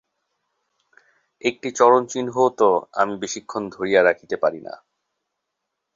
একটি 1.41 1.69
চরণচিহ্নও 1.71 2.47
তো 2.59 2.69
আমি 2.93 3.13
বেশিক্ষণ 3.17 3.63
ধরিয়া 3.69 4.01
রাখিতে 4.03 4.35
পারি 4.37 4.59
না। 4.61 4.73